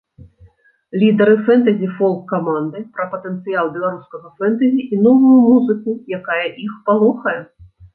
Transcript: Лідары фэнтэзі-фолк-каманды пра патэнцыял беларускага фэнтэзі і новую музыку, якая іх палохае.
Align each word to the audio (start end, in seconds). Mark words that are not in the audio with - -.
Лідары 1.03 1.35
фэнтэзі-фолк-каманды 1.49 2.79
пра 2.97 3.05
патэнцыял 3.13 3.65
беларускага 3.79 4.27
фэнтэзі 4.43 4.81
і 4.93 5.03
новую 5.07 5.39
музыку, 5.49 5.91
якая 6.21 6.45
іх 6.69 6.87
палохае. 6.91 7.41